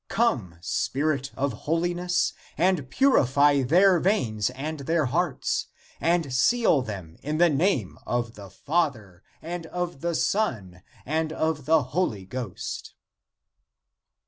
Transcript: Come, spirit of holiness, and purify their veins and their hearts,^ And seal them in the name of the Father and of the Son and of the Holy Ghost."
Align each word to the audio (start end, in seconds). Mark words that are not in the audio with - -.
Come, 0.09 0.57
spirit 0.61 1.29
of 1.35 1.53
holiness, 1.69 2.33
and 2.57 2.89
purify 2.89 3.61
their 3.61 3.99
veins 3.99 4.49
and 4.49 4.79
their 4.79 5.05
hearts,^ 5.05 5.67
And 6.01 6.33
seal 6.33 6.81
them 6.81 7.17
in 7.21 7.37
the 7.37 7.51
name 7.51 7.99
of 8.07 8.33
the 8.33 8.49
Father 8.49 9.21
and 9.43 9.67
of 9.67 10.01
the 10.01 10.15
Son 10.15 10.81
and 11.05 11.31
of 11.31 11.65
the 11.65 11.83
Holy 11.93 12.25
Ghost." 12.25 12.95